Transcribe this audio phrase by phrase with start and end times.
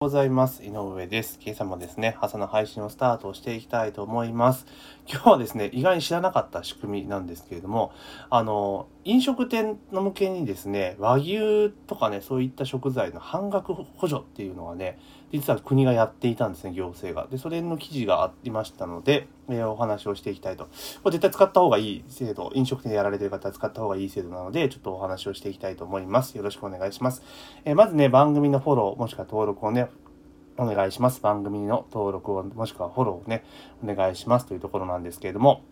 [0.00, 0.62] ございます。
[0.62, 1.40] 井上です。
[1.42, 4.64] 今朝もですね、朝の配信をスタートしていきたいと思います。
[5.08, 7.90] 今日はですね、意外に知らなかった仕組みなんですけれども、
[8.30, 15.00] あの、飲食店の向けにですね、和牛とかね、そういった食材の半額補助っていうのはね、
[15.32, 17.26] 実は国がやっていたんですね、行政が。
[17.26, 20.64] で、それの記事がありましたので、え、お話をしていきたいと。
[21.02, 26.36] これ絶対使った方がいい制度、飲食店でやられてる方は使った方がいい制度なので、ちょっとお話をしていきたいと思います。
[26.36, 27.22] よろしくお願いします。
[27.64, 29.90] え、まずね、番組のフォロー、もしくは登録をね、
[30.58, 31.22] お願いします。
[31.22, 33.44] 番組の登録を、もしくはフォローをね、
[33.82, 35.62] お願いしますというところなんですけれども、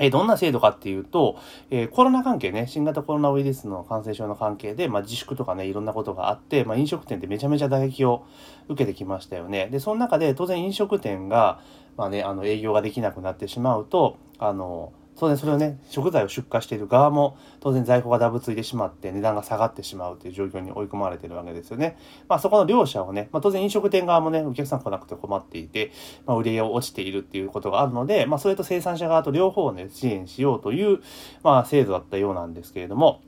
[0.00, 1.38] えどんな制度かっていうと、
[1.70, 8.24] え、コロナ関係ね、新型コロナウイルスの感染症の関係で、まあ、自粛とかね、いろんなことがあって、まあ、飲食店ってめちゃめちゃ打撃を
[8.68, 9.68] 受けてきましたよね。
[9.70, 11.60] で、その中で当然飲食店が、
[11.96, 21.98] まあね、あの営業ができなくなってしまうと、あの、当然それをね、食材を出荷している側も当然在庫がダブついてしまって値段が下がってしまうという状況に追い込まれているわけですよね。
[22.28, 25.92] まあそこの両者をね、まあ当然飲食店側もね、お客さん来なくて困っていて、
[26.26, 31.00] まあ売り上げを落ちているっていうことがあるので、まあそれと生産者側と両方をね、支援しようという、
[31.42, 33.20] まあ制度だったようなんですけれども、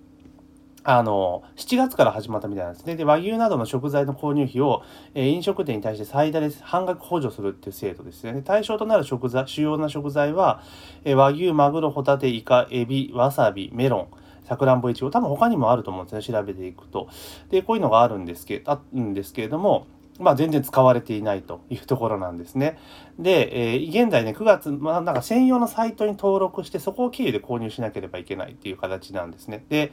[0.85, 2.97] あの、7月から始まったみたいなんですね。
[2.97, 4.83] で、和牛などの食材の購入費を、
[5.15, 8.43] えー、飲食店に対して最大で半額補助するっていう制度ですね。
[8.43, 10.63] 対象となる食材、主要な食材は、
[11.05, 14.09] えー、和牛、マグロ、ホタテ、イカ、エビ、わさび、メロン、
[14.45, 16.35] さくらんぼいちご、多分他にもあると思うんですね。
[16.35, 17.09] 調べていくと。
[17.51, 19.87] で、こういうのがあるんですけあるんですけれども、
[20.19, 22.79] まあ、全然使われていないというところなんですね。
[23.19, 29.65] で、えー、現在ね、9月、まあ、なんか専用のサイトに登録して、そこを経由で購入しなければいけないっていう形なんですね。
[29.69, 29.93] で、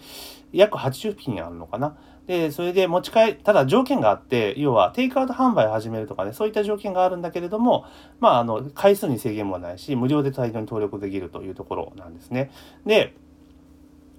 [0.51, 1.97] 約80品あるのかな。
[2.27, 7.85] で、それで持ち帰、ただ条件があって、要はテイクアウト販売を始めるとかね、そういった条件があるんだけれども、
[8.19, 12.51] まあ、あの、回数に制限もないし、無料でサイトに登録できるというところなんですね。
[12.85, 13.15] で、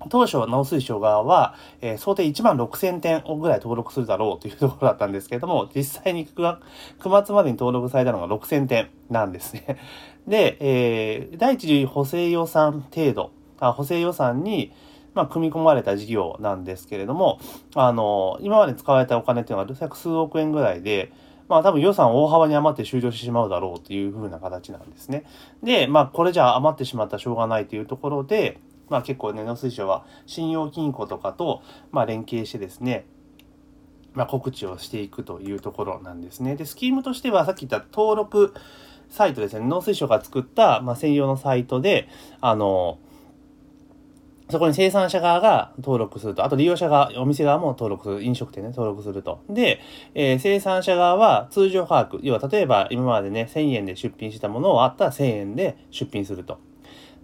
[0.09, 6.59] 当初農水省側は、えー、想定1万6000点ぐらい登録するだろうというところだったんですけれども、実際に 9,
[7.01, 9.79] 9月までに登録されたのが6000点なんですね。
[10.27, 14.73] で、えー、第一次補正予算程度、あ補正予算に、
[15.13, 17.41] まあ、組み込まれた事業なんですけれども、
[17.75, 21.13] あの、今まで使われたお金っていうのは百数億円ぐらいで、
[21.49, 25.25] まあ多分予算大幅に余って終了してしまうだろうっていう風な形なんですね。
[25.65, 33.07] で、まあこれじゃ余ってしまったらしょうがないというところで、まあ結構ね、農水省は信用金庫とかと、まあ連携してですね、
[34.13, 36.57] まあ、告知をしていくというところなんですね。
[36.57, 38.55] で、スキームとしてはさっき言った登録
[39.09, 42.09] サイトですね、農水省が作った、まあ、専用のサイトで、
[42.41, 42.99] あの、
[44.51, 49.43] そこに生産者側が登録すると、あと利用者側、お店側も登録する、飲食店ね、登録すると。
[49.49, 49.81] で、
[50.15, 56.59] えー、生産者側は通常価格、要は例えば今までね、1000円で出品したものをあったら1000円で出品すると。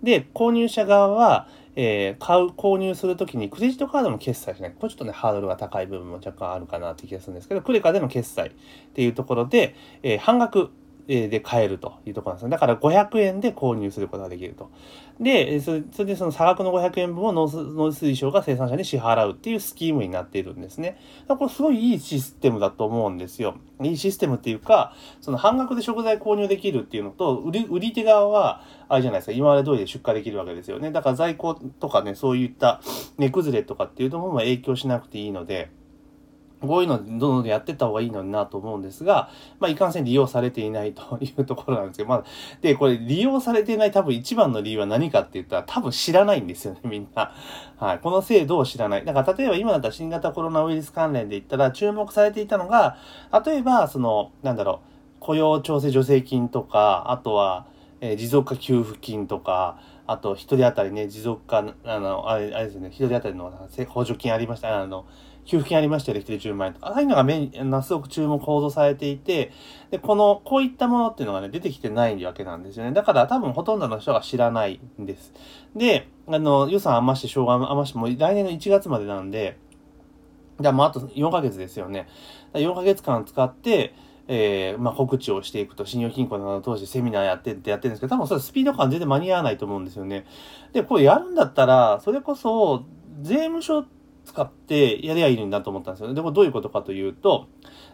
[0.02, 4.72] で、購入者側は、えー、買う、購入するときにクレジットカードも決済しない。
[4.72, 8.52] これちょっとね、ハードルが高い部分も若干あるかなって気がするんですけど、クレカでの決済っ
[8.94, 10.70] ていうところで、えー、半額
[11.06, 12.50] で買えるというところなんですね。
[12.50, 14.70] だから500円で購入することができると。
[15.20, 20.98] で、それでその差額の500円分を農水省が生産者に支払うっていうスキームになっているんですね。
[21.28, 23.54] これすごいいいシステムだと思うんですよ。
[23.82, 30.90] いいシステムっていうか、その半額で食材購入できるっていうのと、売り売り手側は、あれじゃないですか、今まで通りで出荷できるわけですよね。
[30.90, 32.80] だから在庫とかね、そういった
[33.16, 35.70] 値崩れとかっていうのも影響しなくていいので、
[36.60, 39.30] こういうのどんどんやってった方がいいのになと思うんですが、
[39.60, 42.24] まあ、いかんせん利用されていないというところなんですけど、まあ、
[42.62, 47.32] で、これ利用されていない多分一番の理由は何かって言ったら多分知らないんですよね、 みんな。
[47.78, 47.98] はい。
[47.98, 49.04] この制度を知らない。
[49.04, 52.96] だから例えば今だったら新型コロナウイルス関連で言ったら注目されていたのが、
[53.44, 57.66] 例えば、その、なんだろう、雇用調整助成金とか、あとは、
[58.00, 63.52] えー、持続化給付金とか、あと、一人当たりね、持続化、あの、あれ、あれですね、一人当たりの
[63.88, 65.06] 補助金ありました、あの、
[65.44, 66.88] 給付金ありましたよね、一人10万円とか。
[66.88, 67.52] ああいうのが目に、
[67.82, 69.52] すごく注目報道されていて、
[69.90, 72.92] で、この、こういったものっていうのがね、出てきてないわけなんですよね。
[72.92, 75.32] だから多分ほとんどの人が知らないんです。
[75.74, 79.56] で、あの、予算余して、しょうが余して、もう来年の1月までなんで、
[80.60, 82.08] じゃあもうあと4ヶ月ですよね。
[82.54, 83.94] 4ヶ月間使って、
[84.28, 90.26] えー、まあ、告知をしていくと、信用金庫などを通してセミナーやってってやってるんですけど、多分それスピード感全然間に合わないと思うんですよね。
[90.72, 92.84] で、これやるんだったら、それこそ、
[93.22, 93.84] 税務署
[94.26, 96.12] 使ってやりゃいいのになと思ったんですよ。
[96.12, 97.46] でもどういうことかというと、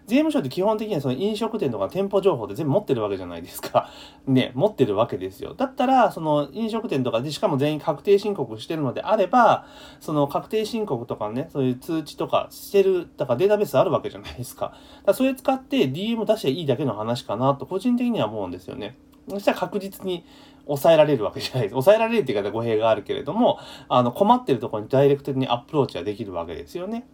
[0.06, 3.90] 税務署って基本的にはその飲食店とか店舗情報って全部持ってるわけじゃないですか。
[4.26, 5.54] ね、持ってるわけですよ。
[5.54, 9.66] だったら、その飲食店とかでしかも全員確定申告してるのであれば、
[10.00, 14.72] その確定申告とかね、そういう通知とかしてる、だからデータベースあるわけじゃないですか。
[15.04, 18.96] だそれ使って DM 出しゃいいだけの話かなと個人的には思うんですよね。
[19.28, 20.24] そしたら確実に
[20.66, 21.72] 抑えられるわけじゃないです。
[21.72, 27.06] 抑えられるって言い方語弊があるけれども、あの、困ってるところにダイレクトにアプローチはできるわけですよね。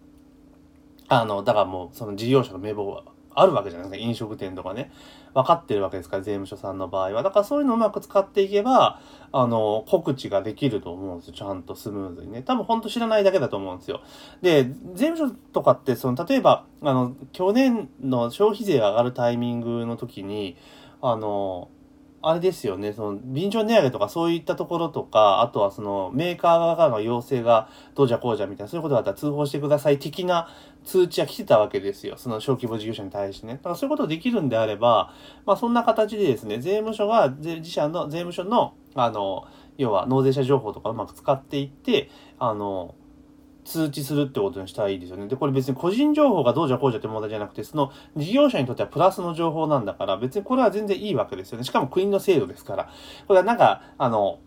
[1.08, 3.04] あの、だからもう、その事業者の名簿は
[3.34, 4.06] あるわけじゃないですか。
[4.06, 4.90] 飲食店とかね。
[5.34, 7.22] 分かってるわけですから、税務署さんの場合は。
[7.22, 9.00] だからそういうのをうまく使っていけば、
[9.30, 11.34] あの、告知ができると思うんですよ。
[11.34, 12.42] ちゃんとスムーズにね。
[12.42, 14.00] 多分本当知らないだけだと思うんですよ。
[14.42, 20.56] で、税務署とかって、その、例えば、あの、去年の消費税が上がるタイミングの時に、
[21.00, 21.68] あの、
[22.20, 30.48] あれですよね、その、便乗値上げとかそういったところとか、あとはその、メーカー側からの要請がどうじゃこうじゃみたいな、そういうことだったら通報してください的な
[30.84, 32.16] 通知は来てたわけですよ。
[32.16, 33.54] その小規模事業者に対してね。
[33.54, 35.12] だからそういうことできるんであれば、
[35.46, 42.10] まあそんな形でですね、税務署が、自社の、税務署の、あの、要は納税者情報とかうまく使っていって、
[42.40, 42.96] あの、
[43.68, 45.28] 通知するってことにしたいですよね。
[45.28, 51.64] で、これ別に個人情報がどうじゃこうじゃって問題じゃなくて、その事業者にとってはプラスの情報なんだから、別にこれは全然いいわけですよね。
[51.64, 52.90] しかも国の制度ですから。
[53.26, 54.38] これはなんか、あの、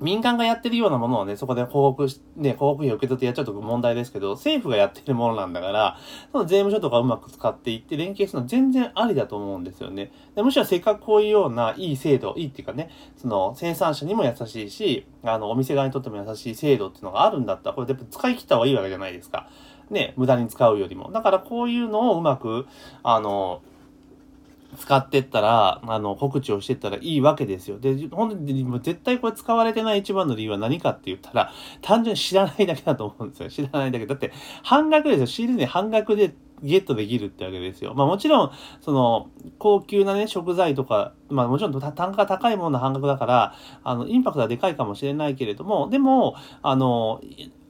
[0.00, 5.96] 民間がやってるようなものをね、そこで広告しね、広告費を受け取ってやっちゃうと問題ですけど、政府がやってるものなんだから、
[6.30, 10.12] その税務署とかうまく使っていって連携するのは全然ありだと思うんですよね。
[10.36, 19.48] でむしろせっかくこういうようないい制度、いいっていうかね、その生産者にも優しいし、あの、お店側にとっても優しい制度っていうのがあるんだったら、これで使い切った方がいいわけじゃないですか。
[19.90, 21.10] ね、無駄に使うよりも。
[21.10, 22.66] だからこういうのをうまく、
[23.02, 23.62] あの、
[24.76, 27.78] 使ってったら、あの、告知をしてったらいいわけですよ。
[27.78, 33.48] で、本当に絶対これ使われてない一番の理由は何かって言ったら、単純に知らないだけだと思うんですよ。
[33.48, 34.06] 知らないだけ。
[34.06, 34.32] だって、
[34.62, 35.26] 半額ですよ。
[35.26, 37.94] 仕入れ値半額でゲットできるってわけですよ。
[37.94, 38.50] まあもちろん、
[38.80, 43.54] その、高級なね、食材とか、まあもちろん単価が高いものの半額だから、
[43.84, 47.20] あの、インパクトはでかいかもしれないけれども、でも、あの、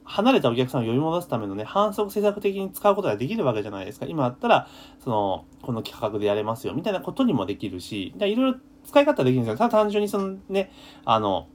[0.09, 4.07] 離れたお客さんを呼び戻すためのね、反則施策的に使うことができるわけじゃないですか。
[4.07, 4.67] 今あったら、
[5.03, 9.57] その、この企画でやれますよ、みたいなことにもできるし、いろいろ使い方できるんですよ。
[9.57, 10.71] ただ単純にそのね、
[11.05, 11.47] あの、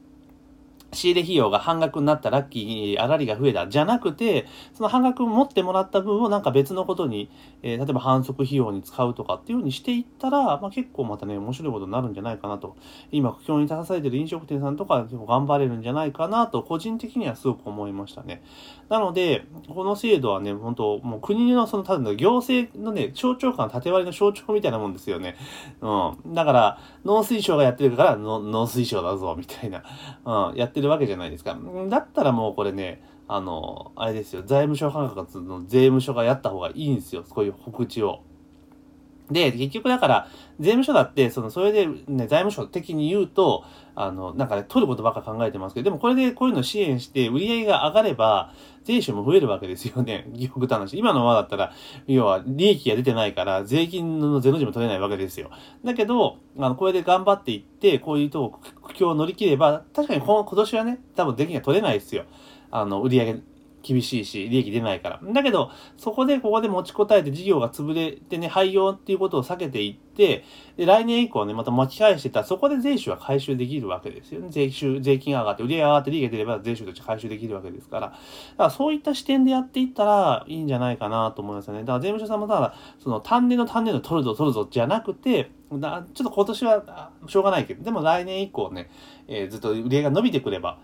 [0.94, 7.30] 仕入れ費用が半額になったラッキー、あらりが増えた、じゃなくて、その半額持ってもらった分をなんか別のことに、
[7.62, 12.76] えー、例えば反則費用に使うとかっていうふうにしていったら、まあ、結構またね、面白いことになるんじゃないかなと。
[13.10, 18.42] 今、苦境に立たされてる飲食店さんとか結構頑張れるんじゃないかなと、個人的にはすごく思いましたね。
[18.88, 25.36] なので、この制度はね、本当もう国のその、ただの行政のね、省庁間、縦割りの象徴みたいなもんですよね。
[25.80, 26.34] うん。
[26.34, 29.82] だから、農水省がやってるから、農水省だぞ、みたいな。
[30.24, 30.56] うん。
[30.56, 31.58] やってるるわけじゃないですか。
[31.88, 38.20] だったらもうこれね、あの、あれですよ、財務省管轄の税務署がやった方がいいんですよ、そういう告知を。
[39.30, 40.28] で、結局だから、
[40.60, 48.52] 税務署だって、その、それでね、財務省的に言うと、あの、なんかね、取ることばっか考えてますけど、でもこれでこういうの支援して、売り上げが上がれば、
[48.84, 50.28] 税収も増えるわけですよね。
[50.52, 50.98] 極端な話。
[50.98, 51.72] 今のままだったら、
[52.06, 55.50] 要は、利益が出てないから、税金のゼロ時も取れないわけですよ。
[55.84, 62.24] だけど、あの、これで頑張っていって、こういうと苦境を乗り切れば、確かに今年はね、多分税金が取れないですよ。
[62.70, 63.40] あの、売り上げ
[63.84, 65.20] 厳しいし、利益出ないから。
[65.22, 70.44] だけど、そこでここで持ちこたえて事業が潰れてね、廃業っていうことを避けていって、
[70.76, 74.48] で、来年以降ね、また巻き返してたら、そこで税収は回収できるわけですよね。
[74.50, 78.06] 税収、税金が上がって、売り上げ上がって利益が出れば税収として回収できるわけですから。
[78.08, 78.18] だか
[78.56, 81.80] らそういった視点でやっていったらいいんじゃないかなと思いますよね。
[81.80, 88.90] だから税務署さんもただ、その単年の単年の取るぞ取るぞじゃなくて、だちょっと今年はしょうがないけど、でも来年以降ね、
[89.26, 90.78] えー、ずっと売り上げが伸びてくれば、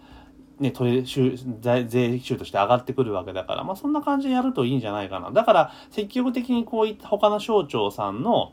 [0.61, 5.31] ね、取れ収税収として上がってくるわけだから、まあそんな感じでやるといいんじゃないかな。
[5.33, 8.53] だから積極的にこういった他の省庁さんの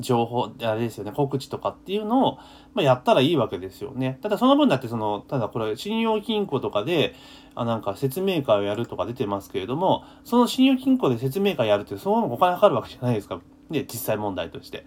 [0.00, 2.38] 情報、あれですよね、告知とかっていうのを、
[2.74, 4.18] まあ、やったらいいわけですよね。
[4.22, 7.14] ただその分だってその、ただこれ信用金庫とかで、
[7.54, 13.40] あなんか説明会をやるとか出てますけれども、その信用金庫で説明会やるってそのお金かかるわけじゃないですか。
[13.70, 14.86] ね、実際問題として。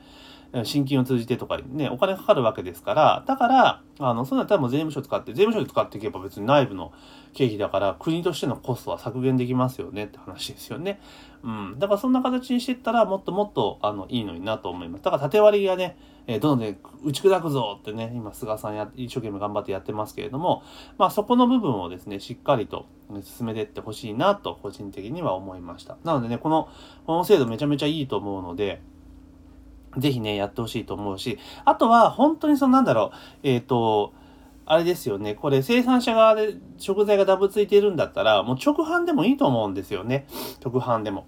[0.63, 6.91] 新金を通じてとかね、お金かかるわけですから、だから、あの、そうなったらもう税務署使って、税務署で使っていけば別に内部の
[7.33, 10.99] 経費だから、国としてのコストは削減できますよねって話ですよね。
[11.43, 11.75] うん。
[11.77, 15.03] だからそんな形にしていったら、もっともっと、あの、いいのになと思います。
[15.03, 20.63] だから縦割りがね、えー、どんどん、打ち砕くぞってね、今、菅さんや、一生懸命頑張ってやってますけれども、
[20.97, 22.87] まあそこの部分をですね、しっかりと
[23.21, 25.97] 進めていってほしいなと、個人的には思いました。
[26.03, 26.69] なのでね、この、
[27.05, 28.81] この制度めちゃめちゃいいと思うので、
[29.98, 34.13] ぜひね、やってほしいと思うし、あとは、本当にそのなんだろう、えっ、ー、と、
[34.65, 40.27] あれですよね、これ生産者側で食材がダブついてるんだったら、もう直販でもいいと思うんですよね。
[40.63, 41.25] 直販でも。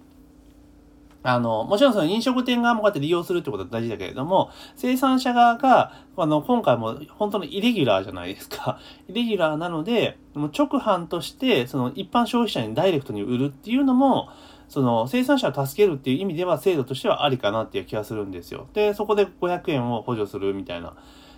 [1.24, 8.78] あの、もちろんその飲食店側もこうやって利用するってことは大事だけれども、生産者側が、あの、今回も本当にイレギュラーじゃないですか。
[9.08, 14.28] イレギュラーなので、もう直販として、その一般消費者にダイレクトに売るっていうのも、
[14.72, 18.68] その生産者を助けるっていう意味では制度としてはありかなっていう気がするんですよ。
[18.72, 20.96] で、そこで500円を補助するみたいな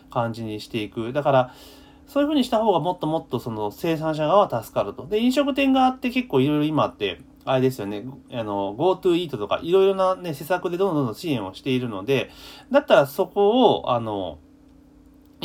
[0.08, 1.12] 感じにしていく。
[1.12, 1.54] だから、
[2.06, 5.08] そういうふうにした方がもっともっとその生産者側は助かると。
[5.08, 12.30] で、飲食店側って結構いろいろ今って、あれですよね、あの、GoTo イートとか、いろいろなね、施策でどんどんどん支援をしているので、
[12.70, 14.38] だったらそこを、あの、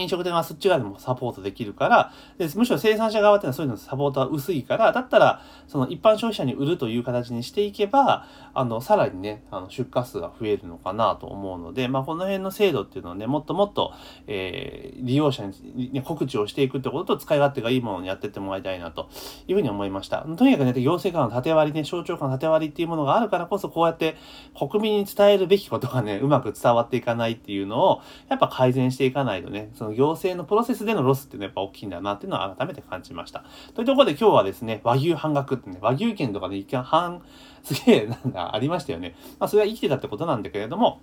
[0.02, 13.94] 飲食店はそっち側でもサポートできるから、でむしろ生産者側っていうのはそういうのサポートは薄いから、だったら、その一般消費者に売るという形にしていけば、あの、さらにね、あの出荷数が増えるのかなと思うので、まあ、この辺の制度っていうのをね、もっともっと、
[14.28, 19.10] えー、利用者に、ね、告知をしていくってことと、使い勝手がいいものにやってってもらいたいなと
[19.48, 20.22] いうふうに思いました。
[20.22, 24.16] とにかくね、行政官の縦割りね、省庁間の縦割りっていうものがあるからこそ、こうやって
[24.58, 33.44] 国民に伝えるべきことがね、うまく伝わっていかないっていうのを、やっぱ改善していかないとね、その行政のプロセスでのロスっていうのはやっぱ大きいんだなっていうのは改めて感じました。
[33.74, 37.22] というところで今日はですね、和牛半額ってね、和牛券とかで一見半、
[37.64, 39.16] すげえなんだ、ありましたよね。
[39.40, 41.02] まあそれは生きてたってことなんだけれども、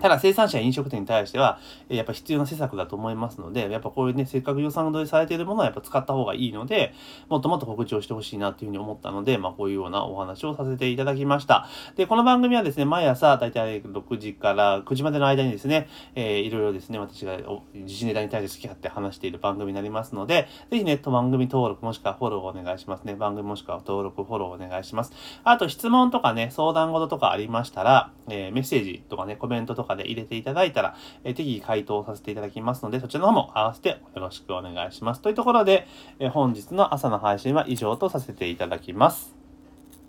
[0.00, 6.94] ただ生産者や飲食店に対しては、やっぱ必要な施策だと思いますので、やっぱこういうね、せっかく予算取りされているものはやっぱ使った方がいいので、
[7.28, 11.68] もっともっと告知をしてほしいなっていうふうに思ったので、まあこういうようなお話をさせていただきました。
[11.96, 17.38] で、この番組はですね、毎朝だいたい6時から9時までの間にですね、えー、いろいろですね、私が
[17.74, 23.14] 自信ネタに対して好き勝手話している番組になりますので、ぜひね、番組登録もしくはフォローをお願いしますね。
[23.14, 25.12] 番組もしくは登録、フォローお願いします。
[25.44, 35.20] あと質問とかね、相談事とかありましたら、え、メッセージとかね、コメントとかで入れていただい、たら、えー、適宜回答させていただきますので、そちらの方も合わせてよろしくお願いします。
[35.20, 35.86] というところで、
[36.18, 39.39] え、本日の朝の配信は以上とさせていただきます。